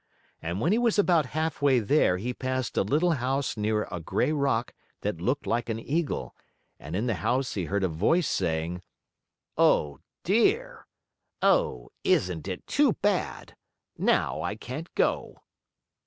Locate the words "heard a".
7.65-7.87